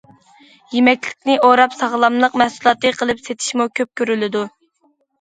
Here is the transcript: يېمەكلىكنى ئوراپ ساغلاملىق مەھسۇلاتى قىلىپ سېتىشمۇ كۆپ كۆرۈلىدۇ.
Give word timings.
يېمەكلىكنى 0.71 1.35
ئوراپ 1.49 1.77
ساغلاملىق 1.83 2.41
مەھسۇلاتى 2.45 2.95
قىلىپ 2.99 3.25
سېتىشمۇ 3.29 3.73
كۆپ 3.81 3.97
كۆرۈلىدۇ. 4.03 4.47